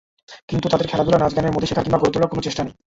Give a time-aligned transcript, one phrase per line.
[0.49, 2.73] কিন্তু তাদের খেলাধুলা, নাচ-গানের মধ্যে শেখার কিংবা গড়ে তোলার কোনো চেষ্টা নেই।